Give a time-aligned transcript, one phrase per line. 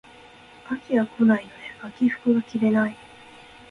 [0.67, 1.51] 秋が来ないの
[1.91, 2.97] で秋服が着れない